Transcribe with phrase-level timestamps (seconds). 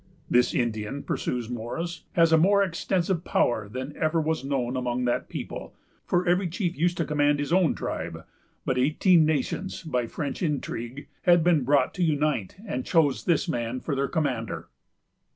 [0.31, 5.29] "This Indian," pursues Morris, "has a more extensive power than ever was known among that
[5.29, 5.75] people,
[6.07, 8.25] for every chief used to command his own tribe;
[8.65, 13.79] but eighteen nations, by French intrigue, had been brought to unite and choose this man
[13.79, 14.69] for their commander."